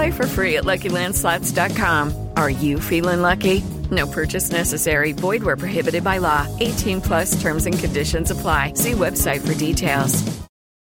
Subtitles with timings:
[0.00, 2.30] Play for free at LuckyLandSlots.com.
[2.38, 3.60] Are you feeling lucky?
[3.90, 5.12] No purchase necessary.
[5.12, 6.48] Void where prohibited by law.
[6.58, 8.72] 18 plus terms and conditions apply.
[8.76, 10.24] See website for details.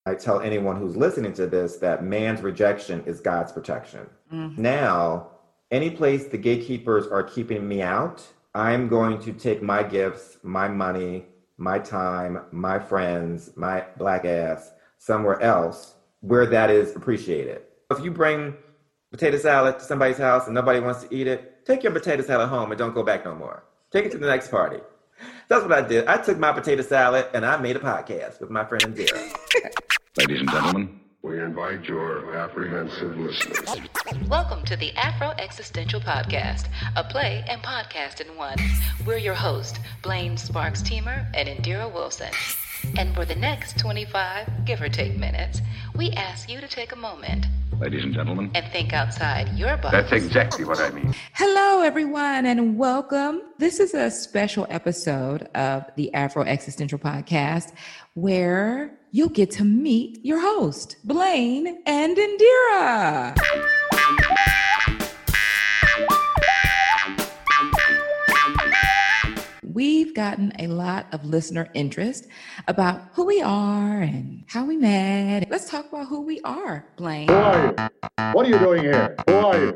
[0.05, 4.07] I tell anyone who's listening to this that man's rejection is God's protection.
[4.31, 4.61] Mm-hmm.
[4.61, 5.31] Now,
[5.71, 8.21] any place the gatekeepers are keeping me out,
[8.53, 11.25] I'm going to take my gifts, my money,
[11.57, 17.63] my time, my friends, my black ass somewhere else where that is appreciated.
[17.89, 18.53] If you bring
[19.11, 22.47] potato salad to somebody's house and nobody wants to eat it, take your potato salad
[22.47, 23.63] home and don't go back no more.
[23.91, 24.77] Take it to the next party.
[25.49, 26.07] That's what I did.
[26.07, 29.31] I took my potato salad and I made a podcast with my friend Indira.
[30.17, 33.81] Ladies and gentlemen, We invite your apprehensive listeners.
[34.29, 38.57] Welcome to the Afro Existential Podcast, a play and podcast in one.
[39.05, 42.31] We're your host, Blaine Sparks Teamer and Indira Wilson.
[42.97, 45.61] And for the next 25, give or take minutes,
[45.95, 47.45] we ask you to take a moment
[47.81, 49.91] ladies and gentlemen, and think outside your box.
[49.91, 51.15] That's exactly what I mean.
[51.33, 53.41] Hello, everyone, and welcome.
[53.57, 57.73] This is a special episode of the Afro Existential Podcast
[58.13, 63.35] where you'll get to meet your host, Blaine and Indira.
[69.63, 72.27] We've gotten a lot of listener interest
[72.67, 75.49] about who we are and how we met.
[75.49, 77.27] Let's talk about who we are, Blaine.
[77.27, 77.75] Who are you?
[78.33, 79.15] What are you doing here?
[79.27, 79.73] Who are you?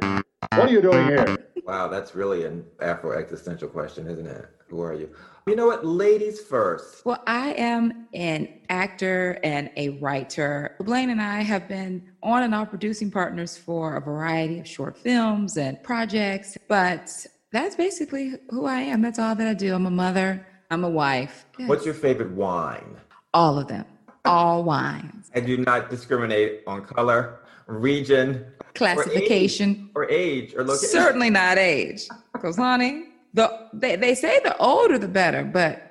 [0.51, 1.37] What are you doing here?
[1.65, 4.47] Wow, that's really an Afro existential question, isn't it?
[4.67, 5.09] Who are you?
[5.47, 5.85] You know what?
[5.85, 7.05] Ladies first.
[7.05, 10.75] Well, I am an actor and a writer.
[10.79, 14.97] Blaine and I have been on and off producing partners for a variety of short
[14.97, 19.01] films and projects, but that's basically who I am.
[19.01, 19.73] That's all that I do.
[19.73, 21.45] I'm a mother, I'm a wife.
[21.59, 21.67] Yeah.
[21.67, 22.97] What's your favorite wine?
[23.33, 23.85] All of them,
[24.23, 25.29] all wines.
[25.35, 30.89] I do not discriminate on color, region, classification, or age, or, age, or location.
[30.89, 32.07] Certainly not age.
[32.33, 35.84] Because, honey, the they, they say the older the better, but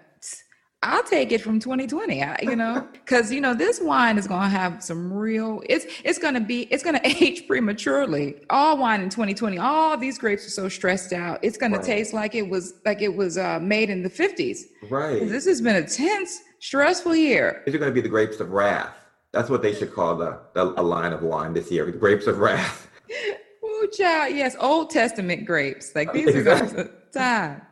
[0.84, 2.22] I'll take it from 2020.
[2.22, 5.62] I, you know, because you know this wine is gonna have some real.
[5.68, 8.36] It's it's gonna be it's gonna age prematurely.
[8.50, 9.58] All wine in 2020.
[9.58, 11.38] All these grapes are so stressed out.
[11.42, 11.84] It's gonna Right.
[11.84, 14.58] taste like it was like it was uh, made in the 50s.
[14.90, 15.28] Right.
[15.28, 17.62] This has been a tense, stressful year.
[17.64, 18.94] These are going to be the grapes of wrath.
[19.32, 21.86] That's what they should call the, the a line of wine this year.
[21.86, 22.88] The grapes of wrath.
[23.64, 25.94] Ooh, child, yes, Old Testament grapes.
[25.94, 27.62] Like these are going to time.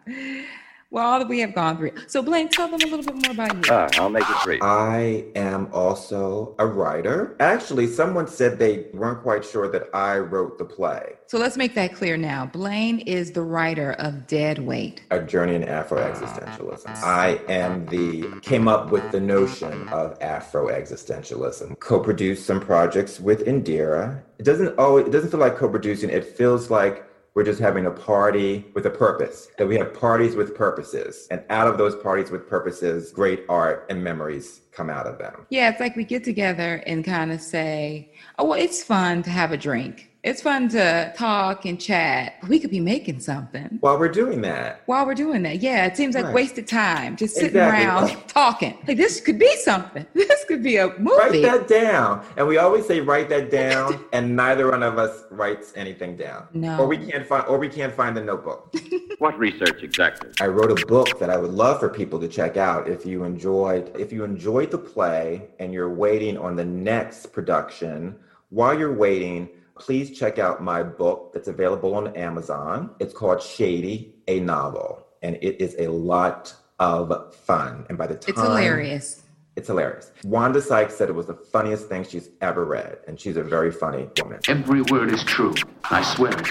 [0.93, 1.93] Well, all that we have gone through.
[2.07, 3.73] So, Blaine, tell them a little bit more about you.
[3.73, 4.63] ah, I'll make it brief.
[4.63, 7.35] I am also a writer.
[7.41, 11.75] Actually, someone said they weren't quite sure that I wrote the play, So let's make
[11.77, 12.45] that clear now.
[12.45, 15.01] Blaine is the writer of Dead Wait.
[15.11, 17.03] A Journey in Afro Existentialism.
[17.03, 21.79] I am the came up with the notion of Afro existentialism.
[21.81, 24.21] Co-produced some projects with Indira.
[24.39, 26.11] It doesn't always it doesn't feel like co-producing.
[26.11, 29.49] It feels like we're just having a party with a purpose.
[29.59, 33.87] That we have parties with purposes, and out of those parties with purposes, great art
[33.89, 35.47] and memories come out of them.
[35.51, 39.31] Yeah, it's like we get together and kind of say, oh, well, it's fun to
[39.31, 40.12] have a drink.
[40.25, 42.35] It's fun to talk and chat.
[42.47, 45.61] We could be making something While we're doing that, while we're doing that.
[45.61, 46.35] Yeah, it seems like Right.
[46.35, 48.13] wasted time just sitting Exactly.
[48.15, 48.79] around talking.
[48.87, 50.07] Like, this could be something.
[50.15, 51.43] This could be a movie.
[51.43, 52.25] write that down.
[52.37, 56.47] And we always say write that down, and neither one of us writes anything down.
[56.53, 56.79] No.
[56.79, 58.73] Or we can't find or we can't find the notebook.
[59.19, 60.31] What research exactly?
[60.41, 63.25] I wrote a book that I would love for people to check out if you
[63.25, 68.15] enjoyed if you enjoyed the play and you're waiting on the next production.
[68.51, 69.49] While you're waiting,
[69.83, 72.95] please check out my book that's available on Amazon.
[73.01, 77.85] It's called Shady, a novel, and it is a lot of fun.
[77.89, 79.23] And by the time it's hilarious.
[79.57, 80.13] It's hilarious.
[80.25, 83.73] Wanda Sykes said it was the funniest thing she's ever read, and she's a very
[83.73, 84.39] funny woman.
[84.47, 85.53] Every word is true.
[85.91, 86.49] I swear it.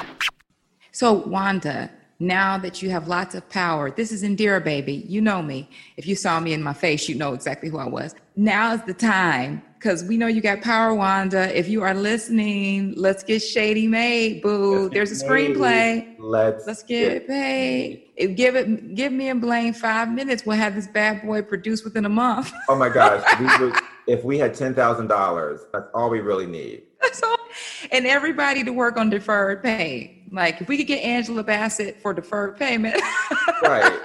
[0.91, 1.89] So, Wanda,
[2.21, 5.03] now that you have lots of power, this is Indira, baby.
[5.07, 5.67] You know me.
[5.97, 8.13] If you saw me in my face, you know exactly who I was.
[8.35, 11.57] Now is the time because we know you got power, Wanda.
[11.57, 14.83] If you are listening, let's get Shady made, boo.
[14.83, 16.15] Let's There's a screenplay.
[16.19, 18.03] Let's Let's get paid.
[18.15, 20.45] If give it, give me and Blaine five minutes.
[20.45, 22.53] We'll have this bad boy produced within a month.
[22.69, 23.75] Oh my gosh, we would,
[24.05, 26.83] if we had ten thousand dollars, that's all we really need.
[27.13, 27.35] So,
[27.91, 30.23] and everybody to work on deferred pay.
[30.31, 33.01] Like if we could get Angela Bassett for deferred payment,
[33.63, 33.99] Right.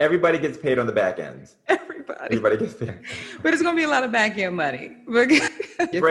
[0.00, 1.50] Everybody gets paid on the back end.
[1.68, 2.20] everybody.
[2.24, 2.98] Everybody gets paid.
[3.42, 4.96] But it's gonna be a lot of back end money.
[5.06, 5.38] Bring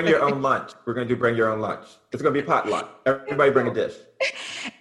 [0.07, 0.71] your own lunch.
[0.85, 1.85] We're gonna do bring your own lunch.
[2.11, 3.01] It's gonna be potluck.
[3.05, 3.95] Everybody bring a dish.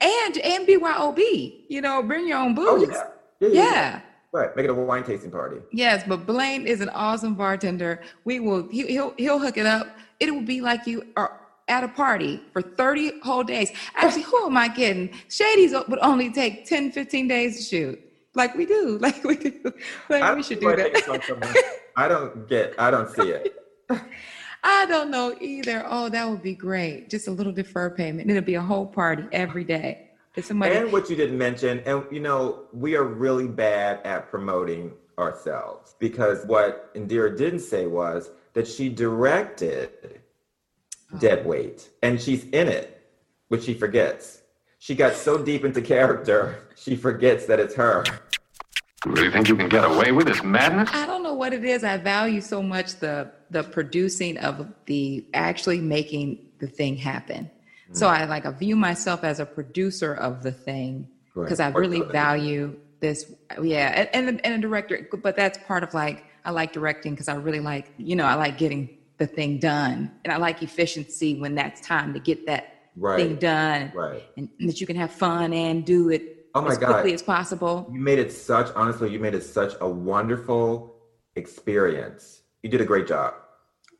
[0.00, 1.64] and and BYOB.
[1.68, 2.88] You know, bring your own oh, booze.
[2.90, 2.92] Oh
[3.40, 3.48] yeah.
[3.48, 4.00] Yeah, yeah, Yeah.
[4.30, 4.54] Right.
[4.56, 5.56] Make it a wine tasting party.
[5.72, 8.02] Yes, but Blaine is an awesome bartender.
[8.24, 9.88] We will he, he'll he'll hook it up.
[10.20, 13.70] It will be like you are at a party for 30 whole days.
[13.94, 15.10] Actually, who am I kidding?
[15.28, 18.00] Shady's would only take 10, 15 days to shoot.
[18.34, 18.98] Like we do.
[19.02, 19.72] Like we do.
[20.08, 21.80] Like we should do why it takes that.
[21.96, 22.74] I don't get.
[22.78, 23.54] I don't see it.
[24.64, 25.84] I don't know either.
[25.86, 27.10] Oh, that would be great.
[27.10, 28.30] Just a little deferred payment.
[28.30, 30.04] It'll be a whole party every day.
[30.40, 34.92] Somebody And what you didn't mention, and you know, we are really bad at promoting
[35.18, 40.20] ourselves because what Indira didn't say was that she directed
[41.20, 43.00] Dead Wait and she's in it,
[43.46, 44.42] which she forgets.
[44.80, 48.02] She got so deep into character, she forgets that it's her.
[49.06, 50.90] You really think you can get away with this madness?
[50.92, 51.84] I don't know what it is.
[51.84, 57.48] I value so much the the producing of the actually making the thing happen.
[57.92, 58.10] So Mm.
[58.10, 61.06] I like I view myself as a producer of the thing
[61.36, 61.44] Right.
[61.44, 63.32] because I really value this.
[63.62, 67.28] Yeah, and, and and a director, but that's part of like I like directing because
[67.28, 71.34] I really like you know I like getting the thing done, and I like efficiency
[71.34, 72.64] when that's time to get that
[73.16, 74.22] thing done, Right.
[74.36, 76.22] and that you can have fun and do it
[76.54, 76.92] Oh my as God.
[76.94, 77.86] quickly as possible.
[77.92, 80.94] You made it such, honestly, you made it such a wonderful
[81.36, 82.42] experience.
[82.62, 83.34] You did a great job.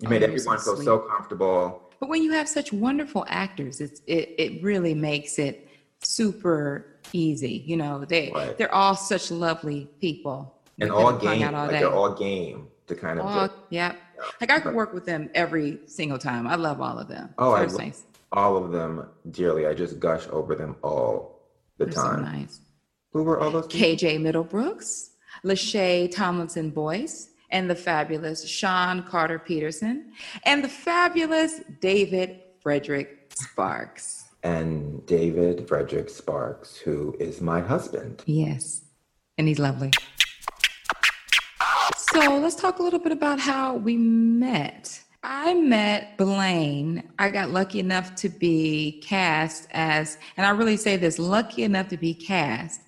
[0.00, 1.82] You Oh, made everyone so feel so comfortable.
[2.00, 5.68] But when you have such wonderful actors, it's it it really makes it
[6.02, 7.62] super easy.
[7.66, 8.56] You know, they Right.
[8.56, 10.57] they're all such lovely people.
[10.80, 13.94] And all game, out all like they're all game to kind of All- just, yeah.
[14.40, 16.46] Like I could work with them every single time.
[16.46, 17.34] I love all of them.
[17.38, 18.04] oh, I love nice.
[18.32, 19.66] all of them dearly.
[19.66, 21.40] I just gush over them all
[21.78, 22.22] the They're so time.
[22.22, 22.60] nice.
[23.12, 23.88] Who were all those people?
[23.88, 25.10] KJ Middlebrooks,
[25.44, 30.12] Lachey Tomlinson Boyce, and the fabulous Sean Carter Peterson,
[30.44, 34.24] and the fabulous David Frederick Sparks.
[34.42, 38.22] And David Frederick Sparks, who is my husband.
[38.26, 38.82] Yes,
[39.36, 39.90] and he's lovely.
[42.20, 45.00] So let's talk a little bit about how we met.
[45.22, 47.08] I met Blaine.
[47.20, 51.86] I got lucky enough to be cast as, and I really say this lucky enough
[51.90, 52.80] to be cast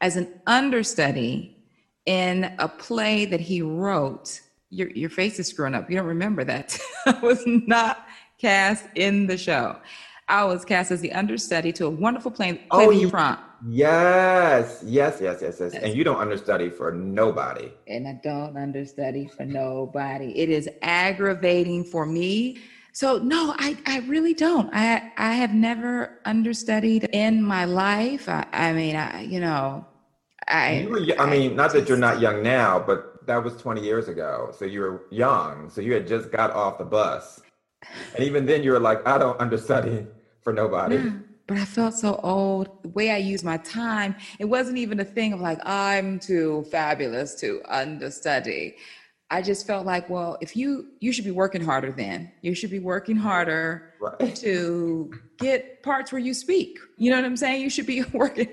[0.00, 1.54] as an understudy
[2.06, 4.40] in a play that he wrote.
[4.70, 5.90] Your, your face is screwing up.
[5.90, 6.78] You don't remember that.
[7.06, 8.08] I was not
[8.38, 9.76] cast in the show.
[10.28, 13.10] I was cast as the understudy to a wonderful play, oh, play Oh, you you-
[13.10, 13.42] prompt.
[13.70, 15.72] Yes, yes, yes, yes, yes.
[15.74, 17.72] And you don't understudy for nobody.
[17.88, 20.38] and I don't understudy for nobody.
[20.38, 22.58] It is aggravating for me.
[22.92, 24.68] So no, I, I really don't.
[24.72, 28.28] I I have never understudied in my life.
[28.28, 29.84] I, I mean, I you know,
[30.48, 33.56] I You were, y- I mean, not that you're not young now, but that was
[33.56, 34.50] 20 years ago.
[34.56, 35.68] So you were young.
[35.70, 37.40] So you had just got off the bus.
[38.14, 40.06] And even then you were like, I don't understudy
[40.42, 40.96] for nobody.
[40.96, 41.10] Yeah,
[41.46, 42.82] but I felt so old.
[42.82, 46.64] The way I used my time, it wasn't even a thing of like, I'm too
[46.70, 48.76] fabulous to understudy.
[49.30, 52.32] I just felt like, well, if you you should be working harder then.
[52.40, 54.34] You should be working harder Right.
[54.36, 56.78] to get parts where you speak.
[56.96, 57.60] You know what I'm saying?
[57.60, 58.48] You should be working,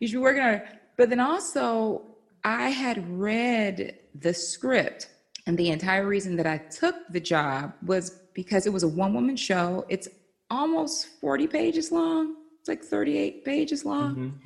[0.00, 0.66] you should be working harder.
[0.96, 2.02] But then also,
[2.44, 5.10] I had read the script,
[5.46, 9.12] and the entire reason that I took the job was because it was a one
[9.12, 9.84] woman show.
[9.88, 10.08] It's
[10.50, 14.40] almost 40 pages long, it's like 38 pages long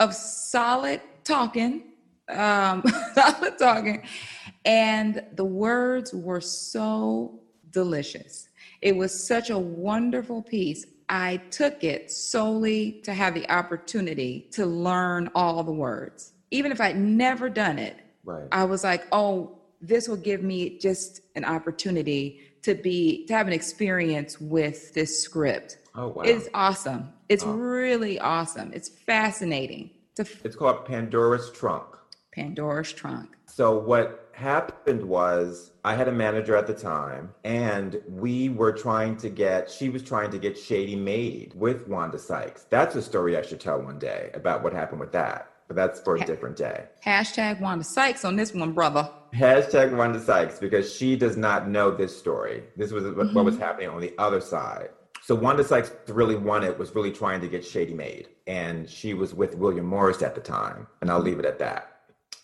[0.00, 1.92] of solid talking,
[2.28, 2.82] um,
[3.14, 4.06] solid talking.
[4.64, 8.48] And the words were so delicious.
[8.82, 10.86] It was such a wonderful piece.
[11.08, 16.32] I took it solely to have the opportunity to learn all the words.
[16.50, 17.96] Even if I'd never done it,
[18.26, 18.48] Right.
[18.50, 23.46] I was like, oh, this will give me just an opportunity to be to have
[23.46, 25.78] an experience with this script.
[25.94, 26.22] Oh, wow.
[26.24, 27.12] It's awesome.
[27.28, 27.52] It's oh.
[27.52, 28.72] really awesome.
[28.74, 29.90] It's fascinating.
[30.16, 31.86] To It's called Pandora's Trunk.
[32.32, 33.36] Pandora's Trunk.
[33.46, 39.16] So what happened was I had a manager at the time and we were trying
[39.18, 42.66] to get she was trying to get Shady made with Wanda Sykes.
[42.68, 45.52] That's a story I should tell one day about what happened with that.
[45.66, 46.84] But that's for a different day.
[47.04, 49.10] Hashtag Wanda Sykes on this one, brother.
[49.34, 52.62] Hashtag Wanda Sykes because she does not know this story.
[52.76, 53.60] This was what what was Mhm.
[53.60, 54.90] happening on the other side.
[55.22, 59.34] So Wanda Sykes really wanted was really trying to get Shady made, and she was
[59.34, 61.90] with William Morris at the time, and I'll leave it at that.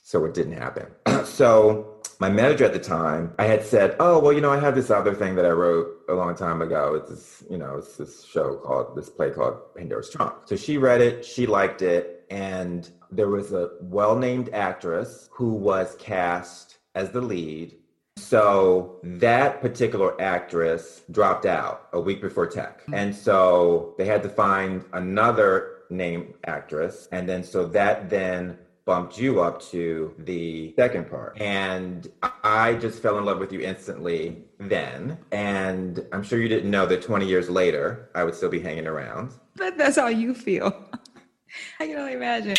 [0.03, 0.87] So it didn't happen.
[1.25, 1.87] so
[2.19, 4.91] my manager at the time, I had said, "Oh well, you know, I have this
[4.91, 6.95] other thing that I wrote a long time ago.
[6.97, 10.77] It's this, you know, it's this show called this play called Pandora's Trunk." So she
[10.77, 17.11] read it, she liked it, and there was a well-named actress who was cast as
[17.11, 17.77] the lead.
[18.17, 22.83] So that particular actress dropped out a week before tech.
[22.83, 22.95] Mm-hmm.
[22.95, 27.07] And so they had to find another named actress.
[27.13, 31.39] And then so that then bumped you up to the second part.
[31.41, 32.11] And
[32.43, 35.19] I just fell in love with you instantly then.
[35.31, 38.87] And I'm sure you didn't know that 20 years later, I would still be hanging
[38.87, 39.33] around.
[39.55, 40.75] But that's how you feel.
[41.81, 42.57] I can only imagine.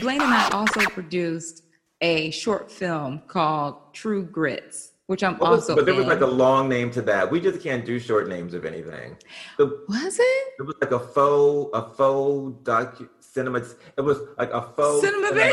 [0.00, 1.64] Blaine and I also produced
[2.00, 6.26] a short film called True Grits, which I'm was- also but there was like a
[6.26, 7.30] long name to that.
[7.30, 9.16] We just can't do short names of anything.
[9.56, 10.48] The- was it?
[10.58, 13.62] It was like a faux, a faux docu cinema.
[13.96, 15.52] It was like a faux Cinema.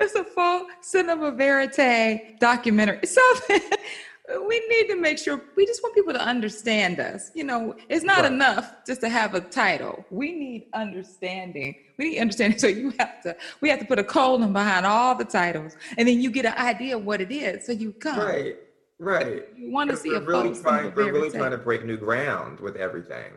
[0.00, 3.06] It's a faux Cinema Verite documentary.
[3.06, 3.60] Something.
[4.48, 5.42] we need to make sure.
[5.56, 7.30] We just want people to understand us.
[7.34, 8.32] You know, it's not Right.
[8.32, 10.04] enough just to have a title.
[10.10, 11.74] We need understanding.
[11.98, 12.58] We need understanding.
[12.62, 13.36] So you have to.
[13.60, 16.54] We have to put a colon behind all the titles, and then you get an
[16.56, 17.66] idea of what it is.
[17.66, 18.18] So you come.
[18.18, 18.56] Right,
[18.98, 19.42] right.
[19.56, 22.60] You want to see we're a really trying, We're really trying to break new ground
[22.60, 23.32] with everything.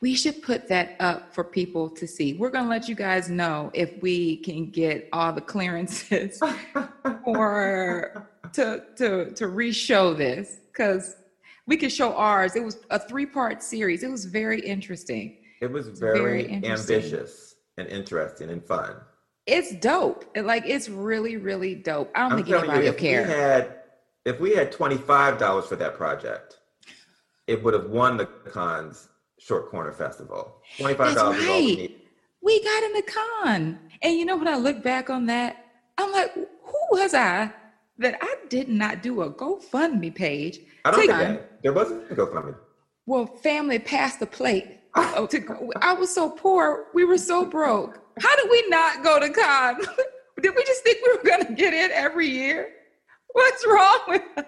[0.00, 2.34] We should put that up for people to see.
[2.34, 6.40] We're going to let you guys know if we can get all the clearances
[7.24, 11.16] or to to to re-show this cuz
[11.66, 12.56] we could show ours.
[12.56, 14.02] It was a three-part series.
[14.02, 15.38] It was very interesting.
[15.60, 18.96] It was very very, ambitious and interesting and fun.
[19.46, 20.24] It's dope.
[20.34, 22.10] It- Like it's really really dope.
[22.14, 23.24] I don't I'm think you, anybody will if we care.
[23.24, 23.74] had
[24.24, 26.58] if we had twenty five dollars for that project,
[27.46, 29.08] it would have won the Cannes
[29.44, 30.54] Short Corner Festival.
[30.78, 31.98] Twenty five That's dollars is all we right.
[32.42, 33.78] We got in the Cannes.
[34.02, 35.66] And you know when I look back on that,
[35.98, 37.52] I'm like, who was I
[37.98, 40.60] that I did not do a GoFundMe page?
[40.84, 41.62] I don't think that.
[41.62, 42.54] there wasn't a GoFundMe.
[43.06, 44.78] Well, family passed the plate.
[44.94, 46.88] Oh, to go- I was so poor.
[46.92, 47.98] We were so broke.
[48.20, 49.86] How did we not go to Cannes?
[50.42, 52.68] did we just think we were going to get in every year?
[53.28, 54.44] What's wrong with us?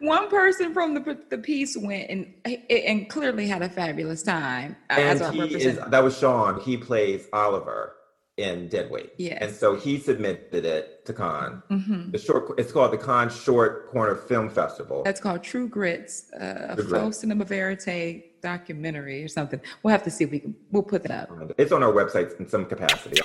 [0.00, 2.32] One person from the the piece went and
[2.70, 6.60] and clearly had a fabulous time And our he is that was Sean.
[6.60, 7.94] He plays Oliver
[8.36, 9.10] in Dead Wait.
[9.18, 9.38] Yes.
[9.42, 11.60] And so he submitted it to Cannes.
[11.70, 12.12] Mhm.
[12.12, 15.02] The short it's called the Cannes Short Corner Film Festival.
[15.02, 17.18] That's called True Grits, uh, a True faux Grits.
[17.18, 19.60] cinema verite documentary or something.
[19.82, 20.54] We'll have to see if we can.
[20.70, 21.52] We'll put that up.
[21.58, 23.20] It's on our website in some capacity.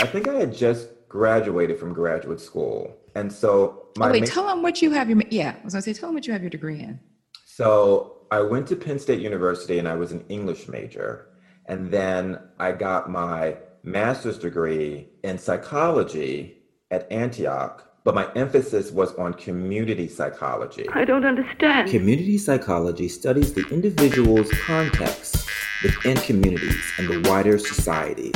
[0.00, 2.96] I think I had just graduated from graduate school.
[3.16, 5.22] And so Oh, my oh wait, ma- tell them what you have your.
[5.30, 7.00] Yeah, I was gonna say, tell them what you have your degree in.
[7.44, 11.28] So I went to Penn State University and I was an English major.
[11.66, 16.58] And then I got my master's degree in psychology
[16.90, 20.86] at Antioch, but my emphasis was on community psychology.
[20.92, 21.90] I don't understand.
[21.90, 25.48] Community psychology studies the individual's context
[25.82, 28.32] within communities and the wider society,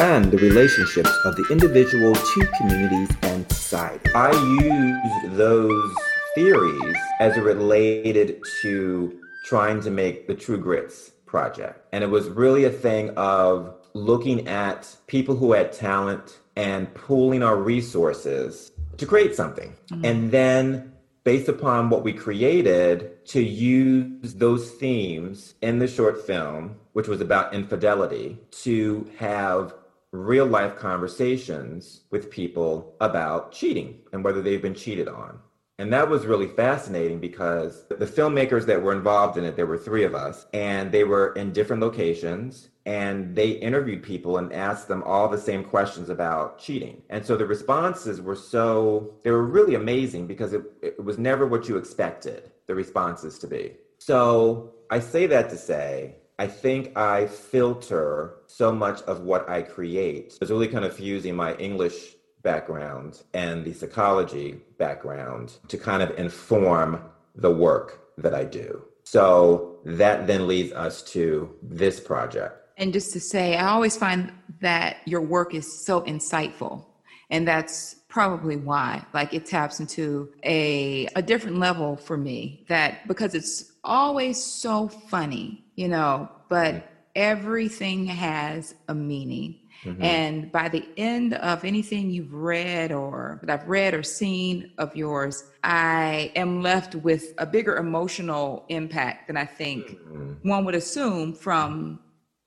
[0.00, 4.10] and the relationships of the individual to communities and society.
[4.14, 4.30] I
[4.62, 5.94] used those
[6.34, 11.86] theories as it related to trying to make the True Grits project.
[11.92, 17.42] And it was really a thing of looking at people who had talent and pooling
[17.42, 19.76] our resources to create something.
[19.92, 20.04] Mm-hmm.
[20.06, 20.92] And then
[21.24, 27.20] based upon what we created to use those themes in the short film, which was
[27.20, 29.74] about infidelity, to have
[30.12, 35.38] real life conversations with people about cheating and whether they've been cheated on.
[35.78, 39.78] And that was really fascinating because the filmmakers that were involved in it, there were
[39.78, 44.88] three of us, and they were in different locations and they interviewed people and asked
[44.88, 47.02] them all the same questions about cheating.
[47.08, 51.46] And so the responses were so, they were really amazing because it, it was never
[51.46, 53.72] what you expected the responses to be.
[53.98, 59.60] So I say that to say, I think I filter so much of what I
[59.60, 60.38] create.
[60.40, 66.18] It's really kind of fusing my English background and the psychology background to kind of
[66.18, 67.02] inform
[67.34, 68.82] the work that I do.
[69.04, 72.56] So that then leads us to this project.
[72.78, 74.32] And just to say, I always find
[74.62, 76.86] that your work is so insightful.
[77.28, 79.04] And that's probably why.
[79.14, 84.88] Like it taps into a a different level for me that because it's always so
[84.88, 89.56] funny, you know, but everything has a meaning.
[89.84, 90.02] Mhm.
[90.02, 94.94] And by the end of anything you've read or that I've read or seen of
[94.94, 99.96] yours, I am left with a bigger emotional impact than I think
[100.42, 102.00] one would assume from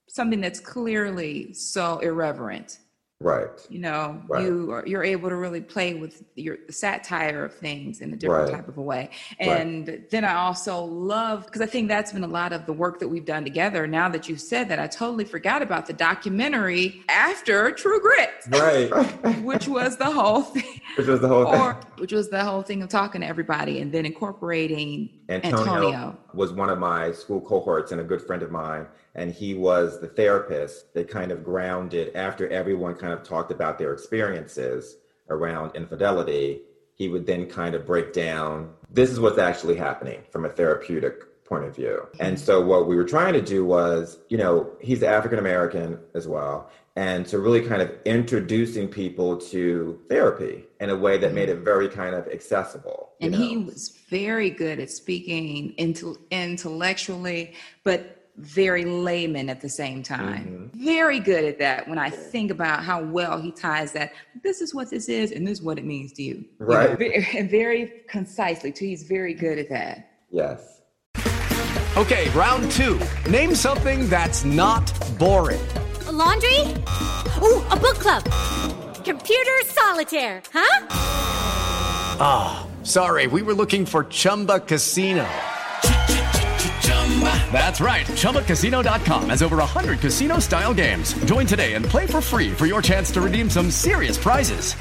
[0.08, 2.80] something that's clearly so irreverent.
[3.24, 3.48] Right.
[3.70, 4.44] You know, Right.
[4.44, 8.16] you are you're able to really play with your the satire of things in a
[8.18, 8.56] different Right.
[8.58, 9.10] type of a way.
[9.40, 9.48] Right.
[9.62, 13.00] And then I also love because I think that's been a lot of the work
[13.00, 13.88] that we've done together.
[13.88, 18.90] Now that you've said that, I totally forgot about the documentary after True Grit, Right.
[19.44, 21.92] which was the whole thing, Which was the whole thing.
[21.98, 26.18] which was the whole thing of talking to everybody and then incorporating Antonio, Antonio.
[26.34, 28.88] was one of my school cohorts and a good friend of mine.
[29.16, 33.78] And he was the therapist that kind of grounded after everyone kind of talked about
[33.78, 34.98] their experiences
[35.30, 36.62] around infidelity.
[36.96, 41.44] He would then kind of break down this is what's actually happening from a therapeutic
[41.46, 42.08] point of view.
[42.14, 42.22] Mm-hmm.
[42.22, 46.28] And so, what we were trying to do was, you know, he's African American as
[46.28, 46.70] well.
[46.96, 51.60] And so, really kind of introducing people to therapy in a way that made mm-hmm.
[51.60, 53.13] it very kind of accessible.
[53.24, 53.48] You and know?
[53.48, 57.54] he was very good at speaking into intellectually
[57.84, 60.86] but very layman at the same time Mm-hmm.
[60.86, 64.12] very good at that when i think about how well he ties that
[64.44, 66.66] this is what this is and this is what it means to you You know,
[66.66, 66.98] Right.
[66.98, 70.82] ve- and very concisely too he's very good at that Yes.
[71.96, 73.00] Okay, round two.
[73.30, 75.62] Name something that's not boring.
[76.08, 76.58] A laundry?
[77.44, 78.24] Ooh, a book club.
[79.06, 80.88] Computer solitaire, huh?
[82.20, 85.28] Ah, sorry, we were looking for Chumba Casino.
[87.52, 88.06] That's right.
[88.08, 91.14] ChumbaCasino.com has over 100 casino style games.
[91.26, 94.74] Join today and play for free for your chance to redeem some serious prizes.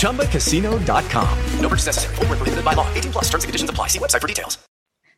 [0.00, 1.38] ChumbaCasino.com.
[1.60, 2.16] No purchase necessary.
[2.16, 2.92] Where prohibited by law.
[2.94, 3.86] 18 plus terms and conditions apply.
[3.86, 4.69] See website for details.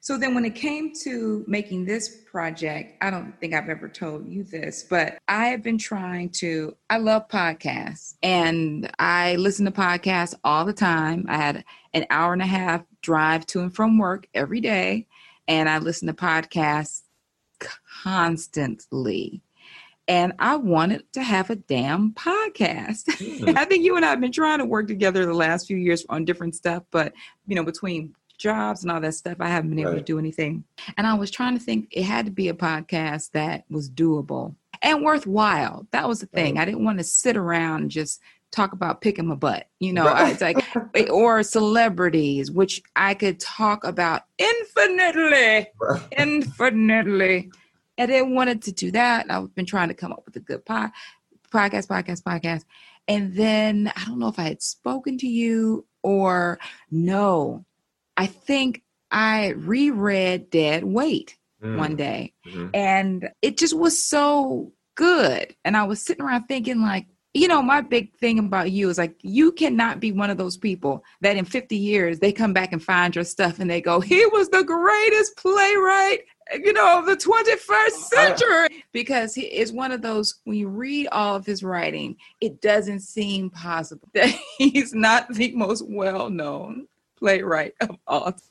[0.03, 4.27] So then when it came to making this project, I don't think I've ever told
[4.27, 9.71] you this, but I have been trying to I love podcasts and I listen to
[9.71, 11.27] podcasts all the time.
[11.29, 15.07] I had an hour and a half drive to and from work every day
[15.47, 17.03] and I listen to podcasts
[18.03, 19.41] constantly.
[20.09, 23.05] And I wanted to have a damn podcast.
[23.41, 23.57] Hmm.
[23.57, 26.05] I think you and I have been trying to work together the last few years
[26.09, 27.13] on different stuff, but
[27.47, 30.65] you know, between jobs and all that stuff, I haven't been able to do anything.
[30.97, 34.55] And I was trying to think it had to be a podcast that was doable
[34.83, 35.87] and worthwhile.
[35.93, 36.59] That was the thing.
[36.59, 40.07] I didn't want to sit around and just talk about picking my butt, you know,
[40.07, 40.63] I- it's like,
[41.11, 45.69] or celebrities, which I could talk about infinitely,
[46.19, 47.51] infinitely.
[47.99, 49.27] And then wanted to do that.
[49.31, 50.91] I've been trying to come up with a good pod,
[51.51, 52.65] podcast, podcast, podcast.
[53.09, 56.59] And then I don't know if I had spoken to you or
[56.91, 57.65] no.
[58.23, 61.77] I think I reread Dead Wait Mm.
[61.77, 62.71] one day Mhm.
[62.75, 65.55] and it just was so good.
[65.65, 68.99] And I was sitting around thinking, like, you know, my big thing about you is
[68.99, 72.73] like, you cannot be one of those people that in 50 years they come back
[72.73, 76.21] and find your stuff and they go, he was the greatest playwright,
[76.63, 78.85] you know, of the 21st century.
[78.93, 83.01] Because he is one of those, when you read all of his writing, it doesn't
[83.01, 86.87] seem possible that he's not the most well known
[87.23, 88.35] playwright of all.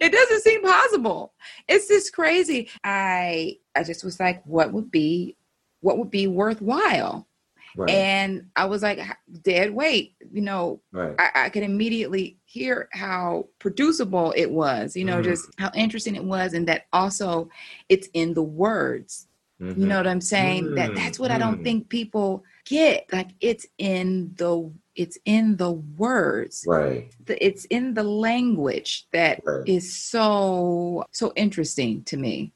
[0.00, 1.32] It doesn't seem possible.
[1.66, 2.68] It's just crazy.
[2.84, 5.34] I I just was like, what would be
[5.80, 7.26] what would be worthwhile?
[7.74, 7.90] Right.
[7.90, 9.00] And I was like,
[9.42, 11.14] Dead Wait, you know, Right.
[11.18, 15.24] I, I could immediately hear how producible it was, you know, Mhm.
[15.24, 17.48] just how interesting it was, and that also
[17.88, 19.26] it's in the words.
[19.58, 19.88] You Mhm.
[19.88, 20.74] know what I'm saying?
[20.74, 21.64] That Mm, that's what I don't mm.
[21.64, 23.06] think people get.
[23.10, 27.12] Like it's in the it's in the words Right.
[27.28, 29.92] it's in the language that is Right.
[29.92, 32.52] so so interesting to me.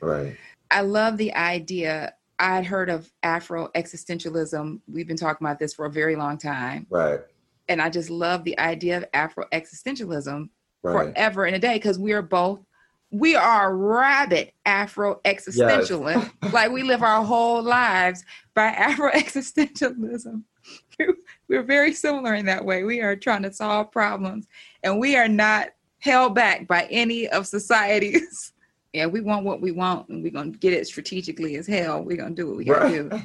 [0.00, 0.36] Right.
[0.70, 2.14] I love the idea.
[2.38, 4.80] I'd heard of Afro existentialism.
[4.92, 7.20] We've been talking about this for a very long time, Right.
[7.68, 10.48] and I just love the idea of Afro existentialism
[10.82, 11.14] Right.
[11.14, 12.60] forever and a day because we are both
[13.12, 16.32] we are rabid Afro existentialists.
[16.52, 20.42] like we live our whole lives by Afro existentialism.
[21.48, 22.84] We're very similar in that way.
[22.84, 24.46] We are trying to solve problems
[24.82, 28.52] and we are not held back by any of society's.
[28.92, 32.04] Yeah, we want what we want and we're going to get it strategically as hell.
[32.04, 33.20] We're going to do what we got to do.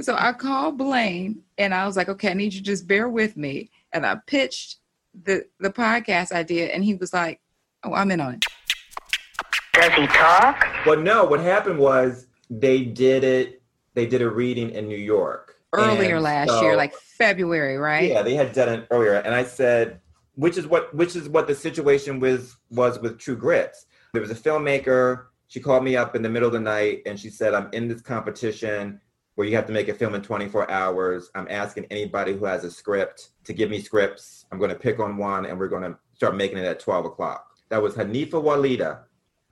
[0.00, 3.10] So I called Blaine and I was like, okay, I need you to just bear
[3.10, 3.70] with me.
[3.92, 4.78] And I pitched
[5.24, 7.42] the, the podcast idea and he was like,
[7.82, 8.46] oh, I'm in on it.
[9.74, 10.66] Does he talk?
[10.86, 11.26] Well, no.
[11.26, 13.60] What happened was they did it.
[13.92, 18.10] They did a reading in New York Earlier And last so- year, like February, right?
[18.10, 20.00] Yeah, they had done it earlier, and I said,
[20.36, 23.86] which is what which is what the situation was was with True Grits.
[24.12, 25.26] There was a filmmaker.
[25.48, 27.86] She called me up in the middle of the night, and she said, "I'm in
[27.88, 29.00] this competition
[29.36, 31.30] where you have to make a film in 24 hours.
[31.34, 34.46] I'm asking anybody who has a script to give me scripts.
[34.52, 37.04] I'm going to pick on one, and we're going to start making it at 12
[37.06, 39.00] o'clock." That was Hanifa Walida.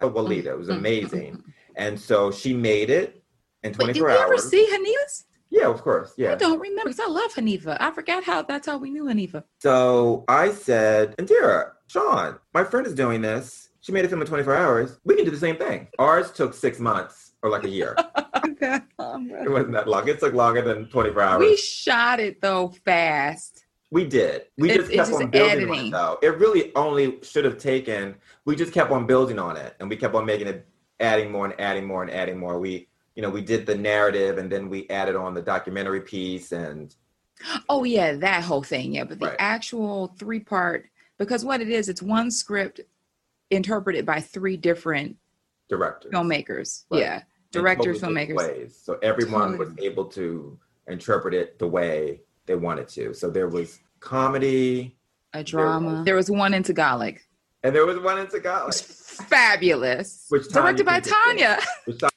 [0.01, 0.47] Walida.
[0.47, 1.43] It was amazing,
[1.77, 3.23] and so she made it
[3.63, 5.25] in 24 Wait, did 24 we ever see Hanifa's?
[5.53, 6.15] Yeah, of course.
[6.17, 6.33] Yeah.
[6.33, 7.77] I don't remember because I love Hanifa.
[7.79, 9.45] I forgot how that's how we knew Hanifa.
[9.61, 13.69] So I said, Indira, Sean, my friend is doing this.
[13.83, 14.99] She made a film in 24 hours.
[15.05, 15.89] We can do the same thing.
[15.99, 17.95] Ours took six months or like a year.
[18.47, 18.81] okay.
[18.99, 20.09] it wasn't that long.
[20.09, 21.41] It took longer than 24 hours.
[21.41, 23.67] We shot it though fast.
[23.91, 24.47] We did.
[24.57, 26.19] We just it's kept just on building on it though.
[26.23, 28.15] It really only should have taken,
[28.47, 30.67] we just kept on building on it and we kept on making it,
[30.99, 32.59] adding more and adding more and adding more.
[32.59, 36.53] We, you know, we did the narrative and then we added on the documentary piece
[36.53, 36.95] and
[37.69, 38.95] Oh yeah, that whole thing.
[38.95, 39.37] Yeah, but the Right.
[39.39, 40.87] actual three part
[41.19, 42.81] because what it is, it's one script
[43.51, 45.17] interpreted by three different
[45.69, 46.13] directors.
[46.13, 46.85] filmmakers.
[46.91, 47.01] Right.
[47.01, 48.37] Yeah, directors, totally filmmakers.
[48.37, 48.81] Ways.
[48.83, 53.13] So everyone was able to interpret it the way they wanted to.
[53.15, 54.97] So there was comedy,
[55.35, 56.03] A drama.
[56.05, 57.19] There was one in Tagalog.
[57.65, 58.73] and there was one in Tagalog.
[58.75, 60.27] Fabulous.
[60.29, 61.99] Which Tanya Directed by can just sing.
[61.99, 62.09] Tanya.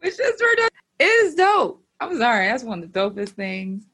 [0.00, 0.40] Which is.
[0.98, 1.82] It is dope.
[2.00, 2.46] I'm sorry.
[2.46, 3.84] That's one of the dopest things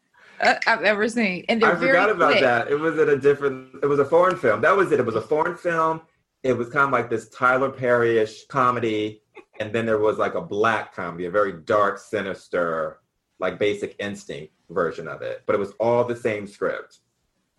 [0.40, 1.44] uh, I've ever seen.
[1.48, 2.42] And I forgot about quick.
[2.42, 2.68] that.
[2.68, 3.74] It was in a different.
[3.82, 4.60] It was a foreign film.
[4.60, 5.00] That was it.
[5.00, 6.02] It was a foreign film.
[6.42, 9.22] It was kind of like this Tyler Perry-ish comedy,
[9.58, 13.00] and then there was like a black comedy, a very dark, sinister,
[13.40, 15.42] like Basic Instinct version of it.
[15.46, 17.00] But it was all the same script.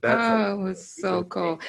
[0.01, 1.59] That's oh, it was so cool.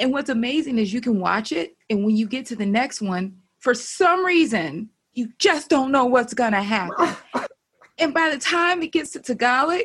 [0.00, 3.00] And what's amazing is you can watch it, and when you get to the next
[3.00, 7.16] one, for some reason, you just don't know what's gonna happen.
[7.98, 9.82] and by the time it gets to Tagalog,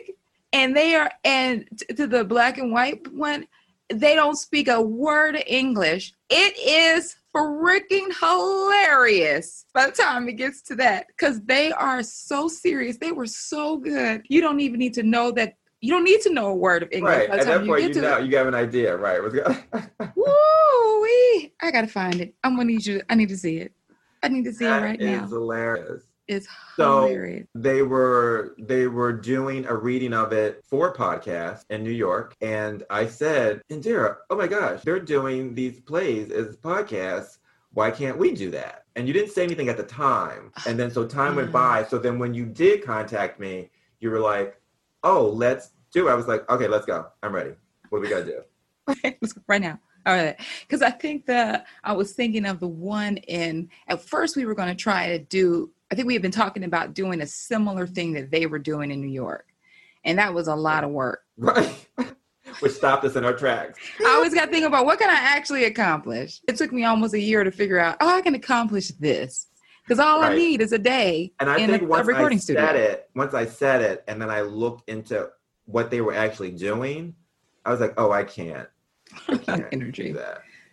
[0.54, 3.48] and they are and to the black and white one,
[3.94, 6.14] they don't speak a word of English.
[6.30, 12.48] It is freaking hilarious by the time it gets to that because they are so
[12.48, 12.98] serious.
[12.98, 14.24] They were so good.
[14.28, 15.56] You don't even need to know that.
[15.82, 17.16] You don't need to know a word of English.
[17.16, 17.30] right.
[17.30, 18.26] by the At time that point, get you to know, it.
[18.26, 19.22] you have an idea, right?
[20.16, 21.54] Woo wee!
[21.62, 22.34] I gotta find it.
[22.44, 23.02] I'm gonna need you.
[23.10, 23.72] I need to see it.
[24.24, 25.28] I need to see it right is now.
[25.28, 26.04] hilarious.
[26.28, 27.48] It's So hilarious.
[27.56, 32.36] they were they were doing a reading of it for a podcast in New York,
[32.42, 37.38] and I said, Indira, oh my gosh, they're doing these plays as podcasts.
[37.74, 38.86] Why can't we do that?
[38.96, 41.84] And you didn't say anything at the time, and then so time went by.
[41.86, 44.60] So then when you did contact me, you were like,
[45.04, 46.12] oh, let's do it.
[46.12, 47.08] I was like, okay, let's go.
[47.24, 47.54] I'm ready.
[47.90, 48.42] What do we gotta do?
[49.22, 49.80] Let's right now.
[50.10, 50.36] All right.
[50.62, 54.56] Because I think that I was thinking of the one in, at first we were
[54.56, 57.86] going to try to do, I think we had been talking about doing a similar
[57.86, 59.46] thing that they were doing in New York.
[60.04, 61.22] And that was a lot of work.
[61.38, 61.88] Right.
[62.60, 63.78] Which stopped us in our tracks.
[64.04, 66.42] I always got to think about what can I actually accomplish?
[66.48, 69.46] It took me almost a year to figure out, oh, I can accomplish this.
[69.84, 72.38] Because all I need is a day And I in think a, a once recording
[72.38, 72.66] I studio.
[72.66, 75.30] said it, once I said it, and then I looked into
[75.66, 77.14] what they were actually doing,
[77.64, 78.68] I was like, oh, I can't.
[79.28, 80.16] I energy.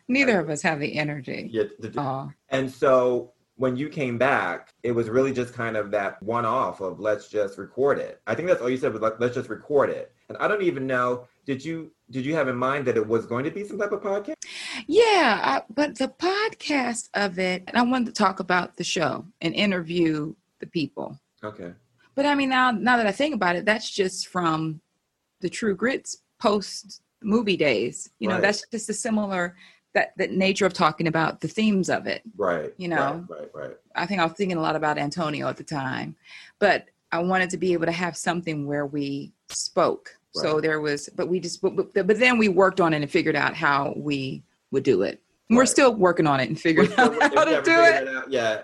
[0.08, 1.48] Neither of us have the energy.
[1.52, 6.22] Yeah, do- And so when you came back, it was really just kind of that
[6.22, 8.20] one off of let's just record it.
[8.26, 10.12] I think that's all you said was like, let's just record it.
[10.28, 13.26] And I don't even know, did you did you have in mind that it was
[13.26, 14.34] going to be some type of podcast?
[14.86, 19.24] Yeah, I, but the podcast of it, and I wanted to talk about the show
[19.40, 21.18] and interview the people.
[21.42, 21.72] Okay.
[22.14, 24.80] But I mean, now now that I think about it, that's just from
[25.40, 28.10] the True Grits post movie days.
[28.18, 28.42] You know, Right.
[28.42, 29.56] that's just a similar
[29.94, 32.22] that that nature of talking about the themes of it.
[32.36, 32.72] Right.
[32.76, 33.24] You know.
[33.28, 33.76] Right, right, right.
[33.94, 36.16] I think I was thinking a lot about Antonio at the time,
[36.58, 40.16] but I wanted to be able to have something where we spoke.
[40.34, 43.10] So there was, but we just, but, but, but then we worked on it and
[43.10, 45.22] figured out how we would do it.
[45.48, 48.24] And We're still working on it and figuring out how to do figured it.
[48.28, 48.62] yeah.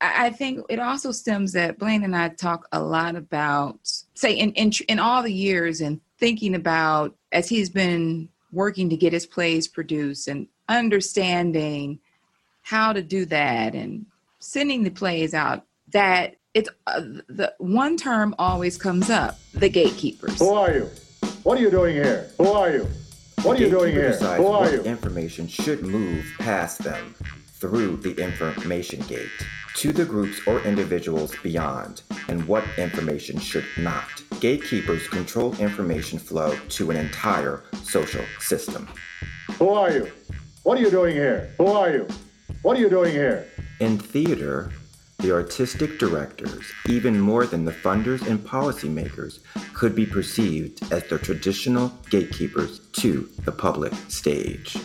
[0.00, 3.78] I I think it also stems that Blaine and I talk a lot about,
[4.14, 8.96] say, in, in in all the years and thinking about as he's been working to
[8.96, 11.98] get his plays produced and understanding
[12.62, 14.06] how to do that and
[14.38, 15.64] sending the plays out.
[15.92, 20.38] That it's uh, the one term always comes up: the gatekeepers.
[20.38, 20.90] Who are you?
[21.42, 22.30] What are you doing here?
[22.38, 22.86] Who are you?
[23.42, 24.12] What are you doing here?
[24.12, 24.82] decides Who are what you?
[24.82, 27.14] information should move past them
[27.58, 29.28] through the information gate
[29.76, 34.08] to the groups or individuals beyond, and what information should not.
[34.40, 38.88] Gatekeepers control information flow to an entire social system.
[39.58, 40.10] Who are you?
[40.62, 41.54] What are you doing here?
[41.58, 42.06] Who are you?
[42.62, 43.46] What are you doing here?
[43.80, 44.72] In theater,
[45.18, 49.38] the artistic directors, even more than the funders and policymakers,
[49.72, 54.76] could be perceived as the traditional gatekeepers to the public stage.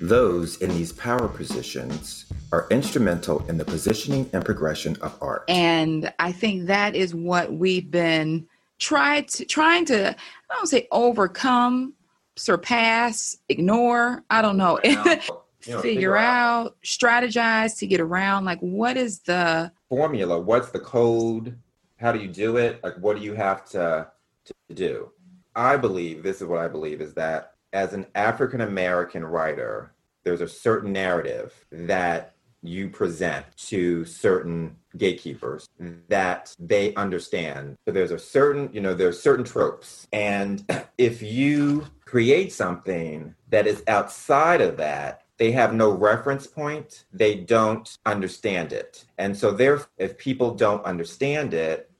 [0.00, 5.44] Those in these power positions are instrumental in the positioning and progression of art.
[5.48, 8.46] And I think that is what we've been
[8.78, 11.94] tried to, trying to, I don't say overcome,
[12.36, 14.22] surpass, ignore.
[14.30, 14.80] I don't know.
[15.66, 18.44] You know, figure, figure out, strategize to get around.
[18.44, 21.58] Like, what is the formula what's the code
[21.96, 24.06] how do you do it like what do you have to
[24.44, 25.10] to do
[25.56, 29.92] i believe this is what i believe is that as an african american writer
[30.24, 35.68] there's a certain narrative that you present to certain gatekeepers
[36.08, 37.76] that they understand.
[37.84, 40.06] So there's a certain you know there's certain tropes.
[40.12, 40.64] And
[40.98, 47.36] if you create something that is outside of that they have no reference point they
[47.36, 49.04] don't understand it.
[49.18, 51.90] And so there if people don't understand it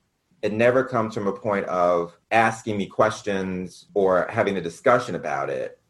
[0.42, 5.50] it never comes from a point of asking me questions or having a discussion about
[5.50, 5.80] it.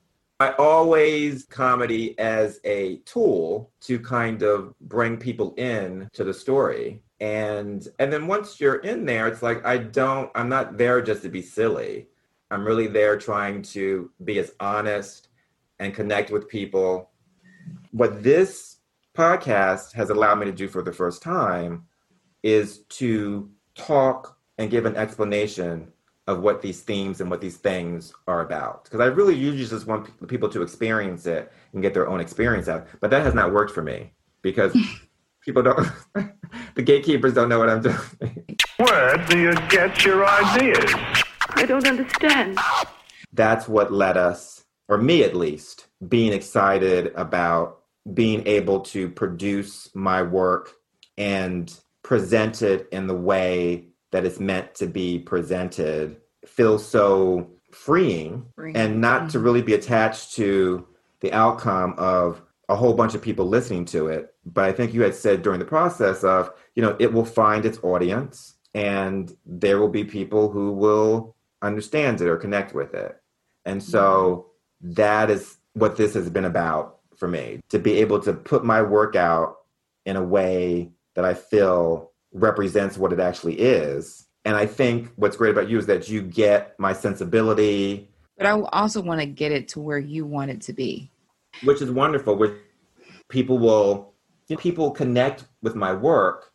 [0.40, 7.02] I always comedy as a tool to kind of bring people in to the story.
[7.20, 11.22] And and then once you're in there it's like i don't i'm not there just
[11.22, 12.06] to be silly.
[12.50, 15.28] I'm really there trying to be as honest
[15.80, 17.10] and connect with people.
[17.90, 18.78] What this
[19.16, 21.86] podcast has allowed me to do for the first time
[22.42, 25.92] is to talk and give an explanation
[26.28, 28.84] of what these themes and what these things are about.
[28.84, 32.20] Because I really usually just want pe- people to experience it and get their own
[32.20, 32.86] experience out.
[33.00, 34.12] But that has not worked for me
[34.42, 34.76] because
[35.40, 35.88] people don't,
[36.74, 38.58] the gatekeepers don't know what I'm doing.
[38.76, 40.94] Where do you get your ideas?
[41.48, 42.58] I don't understand.
[43.32, 47.78] That's what led us, or me at least, being excited about
[48.12, 50.74] being able to produce my work
[51.16, 56.16] and present it in the way that it's meant to be presented
[56.46, 58.76] feels so freeing Freeing.
[58.76, 59.44] and not to mm-hmm.
[59.44, 60.86] really be attached to
[61.20, 64.34] the outcome of a whole bunch of people listening to it.
[64.44, 67.66] But i think you had said during the process of you know it will find
[67.66, 73.16] its audience and there will be people who will understand it or connect with it.
[73.64, 74.46] And so
[74.82, 74.92] mm-hmm.
[74.94, 78.80] that is what this has been about for me to be able to put my
[78.82, 79.56] work out
[80.06, 84.26] in a way that I feel represents what it actually is.
[84.44, 88.52] And I think what's great about you is that you get my sensibility, but I
[88.72, 91.10] also want to get it to where you want it to be.
[91.64, 92.36] which is wonderful.
[92.36, 92.56] Where
[93.28, 94.14] people will
[94.58, 96.52] people connect with my work,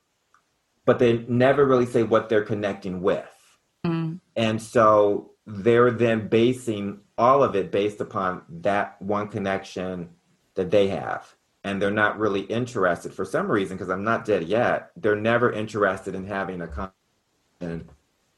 [0.85, 3.29] but they never really say what they're connecting with.
[3.85, 4.19] Mm.
[4.35, 10.09] And so they're then basing all of it based upon that one connection
[10.55, 11.35] that they have.
[11.63, 14.91] And they're not really interested for some reason, because I'm not dead yet.
[14.97, 17.89] They're never interested in having a conversation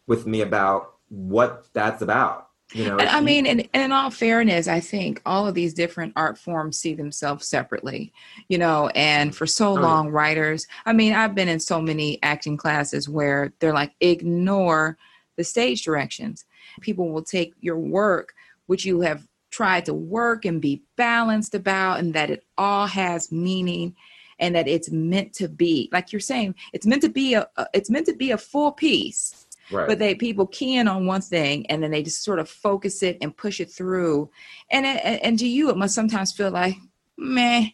[0.05, 2.49] with me about what that's about.
[2.73, 6.13] You know, And I mean, in, in all fairness, I think all of these different
[6.15, 8.11] art forms see themselves separately,
[8.49, 12.17] you know, and for so Oh, long, writers, I mean, I've been in so many
[12.23, 14.97] acting classes where they're like, ignore
[15.35, 16.45] the stage directions.
[16.81, 18.33] People will take your work,
[18.65, 23.31] which you have tried to work and be balanced about, and that it all has
[23.31, 23.95] meaning
[24.37, 27.65] and that it's meant to be like you're saying it's meant to be a, a
[27.73, 29.41] it's meant to be a full piece
[29.71, 29.87] Right.
[29.87, 33.01] but they people key in on one thing and then they just sort of focus
[33.01, 34.29] it and push it through
[34.69, 36.75] and it, and and to you it must sometimes feel like
[37.17, 37.69] meh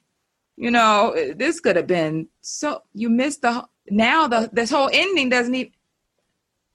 [0.55, 5.27] you know this could have been so you missed the now the this whole ending
[5.27, 5.73] doesn't even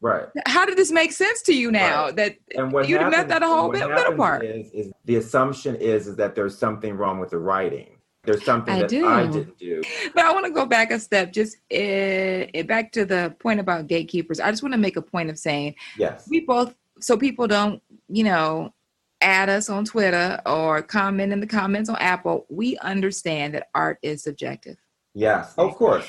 [0.01, 0.27] right.
[0.47, 3.43] how did this make sense to you now that And what you'd have met that
[3.43, 7.19] a whole bit middle part Is, is the assumption is is that there's something wrong
[7.19, 7.97] with the writing.
[8.27, 9.07] There's something I that do.
[9.07, 9.83] I didn't do.
[10.15, 13.87] but I want to go back a step, just uh, back to the point about
[13.87, 14.41] gatekeepers.
[14.41, 16.27] I just want to make a point of saying Yes.
[16.29, 18.75] we both, so people don't, you know,
[19.21, 22.47] add us on Twitter or comment in the comments on Apple.
[22.51, 24.77] We understand that art is subjective.
[25.15, 25.55] Yes.
[25.57, 26.07] Of course.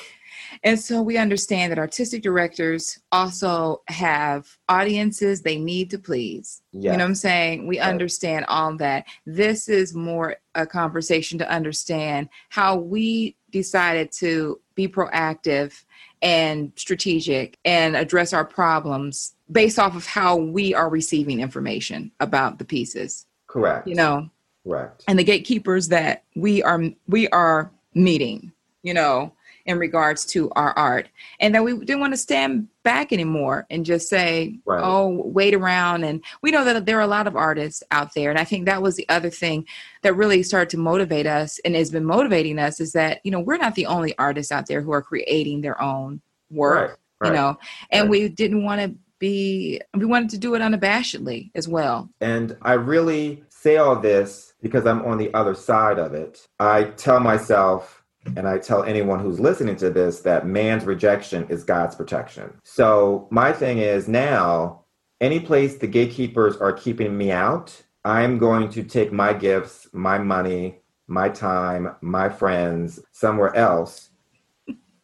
[0.64, 6.62] And so we understand that artistic directors also have audiences they need to please.
[6.72, 7.66] You know what I'm saying?
[7.66, 9.06] We understand all that.
[9.26, 15.84] This is more a conversation to understand how we decided to be proactive
[16.20, 22.58] and strategic and address our problems based off of how we are receiving information about
[22.58, 23.26] the pieces.
[23.46, 23.86] Correct.
[23.86, 24.30] You know,
[24.66, 25.04] Correct.
[25.08, 29.32] and the gatekeepers that we are we are meeting you know
[29.68, 33.84] in regards to our art and that we didn't want to stand back anymore and
[33.84, 34.80] just say Right.
[34.82, 38.30] oh wait around and we know that there are a lot of artists out there
[38.30, 39.66] and i think that was the other thing
[40.02, 43.40] that really started to motivate us and has been motivating us is that you know
[43.40, 47.28] we're not the only artists out there who are creating their own work, Right, right,
[47.28, 47.58] you know,
[47.90, 52.08] and we didn't want to be, we wanted to do it unabashedly as well.
[52.20, 56.46] And I really say all this because I'm on the other side of it.
[56.60, 57.97] I tell myself,
[58.36, 62.52] and I tell anyone who's listening to this, that man's rejection is God's protection.
[62.64, 64.84] So my thing is now,
[65.20, 70.18] any place the gatekeepers are keeping me out, I'm going to take my gifts, my
[70.18, 74.10] money, my time, my friends somewhere else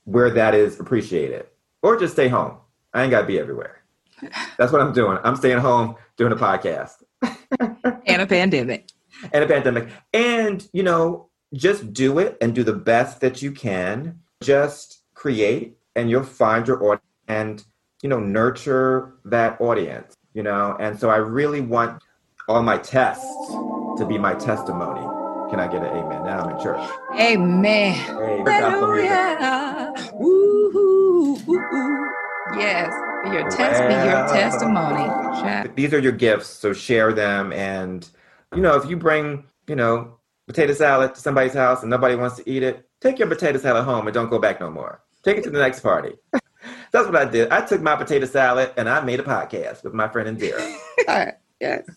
[0.05, 1.47] where that is appreciated.
[1.83, 2.59] Or just stay home.
[2.93, 3.83] I ain't got to be everywhere.
[4.57, 5.19] That's what I'm doing.
[5.25, 7.03] I'm staying home doing a podcast
[8.07, 8.89] And a pandemic.
[9.33, 9.89] and a pandemic.
[10.13, 14.21] And, you know, just do it and do the best that you can.
[14.43, 17.65] Just create and you'll find your audience and,
[18.03, 20.77] you know, nurture that audience, you know.
[20.79, 22.03] And so I really want
[22.49, 23.25] all my tests
[23.97, 25.01] to be my testimony.
[25.51, 26.25] Can I get an amen?
[26.25, 26.91] Now I'm in church.
[27.19, 27.95] Amen.
[28.45, 28.53] Gospel.
[28.53, 29.95] Hallelujah.
[30.15, 32.11] Woo-hoo, woo-hoo.
[32.59, 32.93] Yes.
[33.25, 35.71] Be your test, be your testimony.
[35.75, 37.53] These are your gifts, so share them.
[37.53, 38.07] And,
[38.55, 42.37] you know, if you bring, you know, potato salad to somebody's house and nobody wants
[42.37, 45.03] to eat it, take your potato salad home and don't go back no more.
[45.23, 46.13] Take it to the next party.
[46.93, 47.51] That's what I did.
[47.51, 50.77] I took my potato salad and I made a podcast with my friend Indira.
[51.61, 51.89] yes.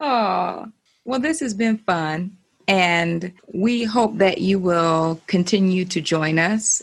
[0.00, 0.66] Oh,
[1.04, 2.36] well, this has been fun.
[2.68, 6.82] And we hope that you will continue to join us.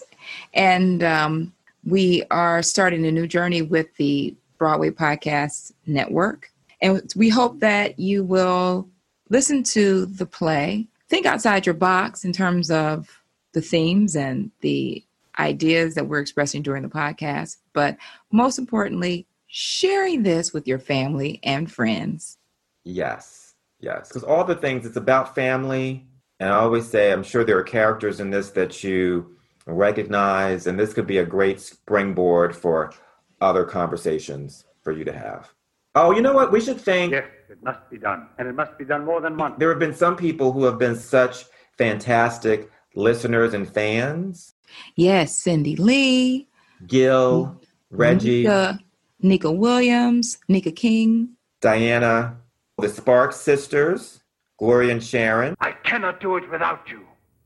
[0.54, 1.54] And um,
[1.86, 6.52] we are starting a new journey with the Broadway Podcast Network.
[6.82, 8.88] And we hope that you will
[9.30, 15.04] listen to the play, think outside your box in terms of the themes and the
[15.38, 17.58] ideas that we're expressing during the podcast.
[17.74, 17.98] But
[18.32, 22.38] most importantly, sharing this with your family and friends.
[22.84, 24.08] Yes, yes.
[24.08, 26.06] Because all the things, it's about family.
[26.40, 30.80] And I always say, I'm sure there are characters in this that you recognize, and
[30.80, 32.94] this could be a great springboard for
[33.42, 35.54] other conversations for you to have.
[35.96, 36.52] Oh, you know what?
[36.52, 37.14] We should thank.
[37.14, 38.28] Yes, it must be done.
[38.38, 39.56] And it must be done more than once.
[39.58, 41.46] There have been some people who have been such
[41.78, 44.54] fantastic listeners and fans.
[44.96, 46.48] Yes, Cindy Lee,
[46.86, 48.80] Gil, Reggie, Nika,
[49.22, 51.30] Nika Williams, Nika King.
[51.62, 52.38] Diana,
[52.78, 54.22] the Sparks sisters,
[54.60, 55.56] Gloria and Sharon.
[55.60, 57.06] I cannot do it without you.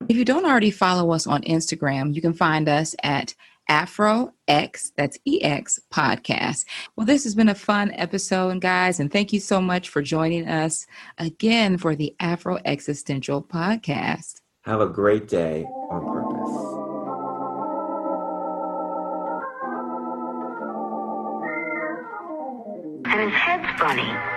[0.10, 3.34] If you don't already follow us on Instagram, you can find us at
[3.70, 6.66] Afro X, that's EX podcast.
[6.96, 10.48] Well, this has been a fun episode, guys, and thank you so much for joining
[10.48, 10.86] us
[11.18, 14.42] again for the Afro Existential podcast.
[14.64, 16.74] Have a great day on purpose.
[23.06, 24.33] And his head's funny.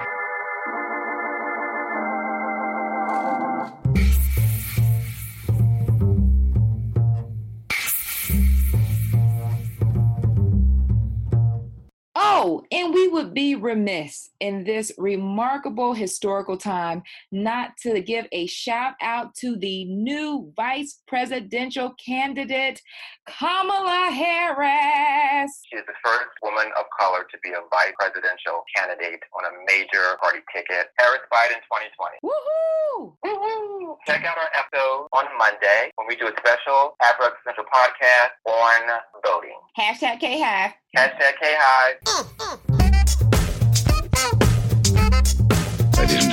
[13.36, 19.84] Be remiss in this remarkable historical time not to give a shout out to the
[19.84, 22.80] new vice presidential candidate,
[23.26, 25.52] Kamala Harris.
[25.70, 29.52] She is the first woman of color to be a vice presidential candidate on a
[29.68, 30.86] major party ticket.
[30.98, 32.16] Harris Biden 2020.
[32.24, 33.16] Woohoo!
[33.22, 33.96] Woohoo!
[34.06, 38.98] Check out our episode on Monday when we do a special Afro Central podcast on
[39.22, 39.60] voting.
[39.78, 40.72] Hashtag K Hive.
[40.96, 42.85] Hashtag K High.